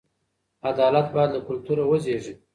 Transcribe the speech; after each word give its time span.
عدالت 0.69 1.07
باید 1.15 1.31
له 1.33 1.39
کلتوره 1.47 1.83
وزېږي. 1.85 2.33